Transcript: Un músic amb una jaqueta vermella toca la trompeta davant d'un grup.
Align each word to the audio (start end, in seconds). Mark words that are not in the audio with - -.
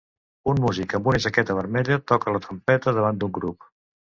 Un 0.53 0.61
músic 0.63 0.95
amb 0.99 1.09
una 1.11 1.19
jaqueta 1.27 1.57
vermella 1.59 1.99
toca 2.13 2.35
la 2.37 2.43
trompeta 2.47 2.95
davant 3.01 3.21
d'un 3.25 3.37
grup. 3.41 3.71